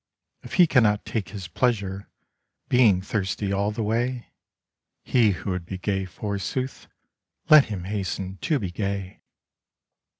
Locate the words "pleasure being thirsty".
1.47-3.53